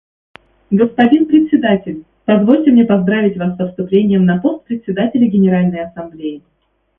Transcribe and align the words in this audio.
Господин 0.71 1.27
Председатель, 1.27 2.03
позвольте 2.25 2.71
мне 2.71 2.85
поздравить 2.85 3.37
Вас 3.37 3.55
со 3.55 3.69
вступлением 3.69 4.25
на 4.25 4.39
пост 4.41 4.65
Председателя 4.65 5.27
Генеральной 5.27 5.85
Ассамблеи. 5.85 6.41